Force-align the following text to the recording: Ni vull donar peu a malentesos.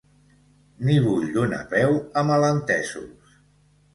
Ni 0.87 0.95
vull 1.07 1.27
donar 1.35 1.59
peu 1.75 1.93
a 2.21 2.25
malentesos. 2.29 3.37